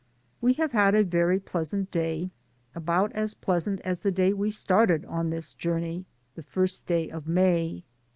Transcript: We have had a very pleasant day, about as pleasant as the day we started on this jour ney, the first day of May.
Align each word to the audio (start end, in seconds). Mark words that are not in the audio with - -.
We 0.41 0.53
have 0.53 0.71
had 0.71 0.95
a 0.95 1.03
very 1.03 1.39
pleasant 1.39 1.91
day, 1.91 2.31
about 2.73 3.11
as 3.11 3.35
pleasant 3.35 3.79
as 3.81 3.99
the 3.99 4.09
day 4.11 4.33
we 4.33 4.49
started 4.49 5.05
on 5.05 5.29
this 5.29 5.53
jour 5.53 5.79
ney, 5.79 6.05
the 6.33 6.41
first 6.41 6.87
day 6.87 7.07
of 7.11 7.27
May. 7.27 7.83